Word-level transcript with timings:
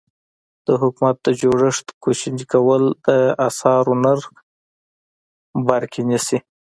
د 0.65 0.67
حکومت 0.81 1.15
د 1.21 1.27
جوړښت 1.41 1.87
کوچني 2.03 2.45
کول 2.53 2.83
د 3.05 3.07
اسعارو 3.47 3.93
نرخ 4.05 4.25
بر 5.67 5.83
کې 5.91 6.01
نیسي. 6.09 6.37